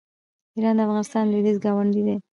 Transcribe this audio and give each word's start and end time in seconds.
ایران 0.55 0.75
د 0.77 0.79
افغانستان 0.85 1.23
لویدیځ 1.27 1.57
ګاونډی 1.65 2.01
دی. 2.07 2.15